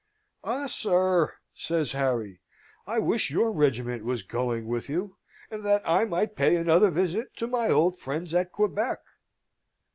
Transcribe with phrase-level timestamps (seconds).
[0.43, 2.41] "Ah, sir," says Harry,
[2.87, 5.17] "I wish your regiment was going with you,
[5.51, 8.97] and that I might pay another visit to my old friends at Quebec."